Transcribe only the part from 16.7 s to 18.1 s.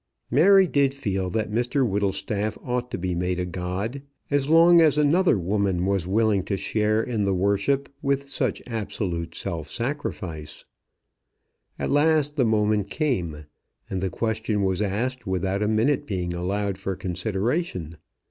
for consideration.